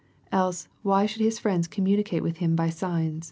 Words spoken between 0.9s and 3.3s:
should his friends communicate with him by signa